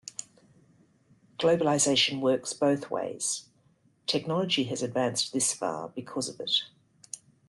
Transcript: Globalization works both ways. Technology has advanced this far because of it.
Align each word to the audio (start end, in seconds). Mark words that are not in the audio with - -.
Globalization 1.37 2.21
works 2.21 2.53
both 2.53 2.89
ways. 2.89 3.45
Technology 4.07 4.63
has 4.63 4.81
advanced 4.81 5.31
this 5.31 5.53
far 5.53 5.89
because 5.89 6.27
of 6.27 6.39
it. 6.39 6.63